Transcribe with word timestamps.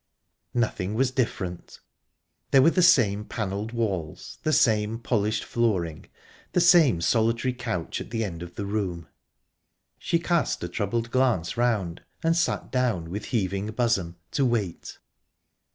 Nothing 0.55 0.95
was 0.95 1.11
different. 1.11 1.79
There 2.49 2.63
were 2.63 2.71
the 2.71 2.81
same 2.81 3.23
panelled 3.23 3.71
walls, 3.71 4.39
the 4.41 4.51
same 4.51 4.97
polished 4.97 5.43
flooring, 5.43 6.07
the 6.53 6.59
same 6.59 7.01
solitary 7.01 7.53
couch 7.53 8.01
at 8.01 8.09
the 8.09 8.23
end 8.23 8.41
of 8.41 8.55
the 8.55 8.65
room. 8.65 9.05
She 9.99 10.17
cast 10.17 10.63
a 10.63 10.67
troubled 10.67 11.11
glance 11.11 11.55
round, 11.55 12.01
and 12.23 12.35
sat 12.35 12.71
down, 12.71 13.11
with 13.11 13.25
heaving 13.25 13.67
bosom, 13.67 14.15
to 14.31 14.43
wait... 14.43 14.97